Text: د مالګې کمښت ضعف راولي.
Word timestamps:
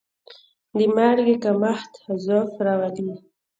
د 0.77 0.79
مالګې 0.95 1.35
کمښت 1.43 1.91
ضعف 2.25 2.51
راولي. 2.65 3.07